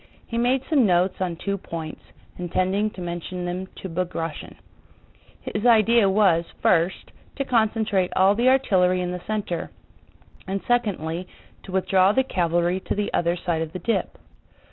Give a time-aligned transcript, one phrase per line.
[0.25, 2.01] He made some notes on two points,
[2.39, 4.55] intending to mention them to Bagratión.
[5.53, 9.69] His idea was, first, to concentrate all the artillery in the center,
[10.47, 11.27] and secondly,
[11.61, 14.17] to withdraw the cavalry to the other side of the dip.